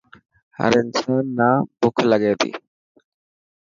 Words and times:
هر 0.57 0.71
انسان 0.83 1.23
نا 1.37 1.49
بک 1.79 1.97
لگي 2.09 2.33
تي. 2.39 2.51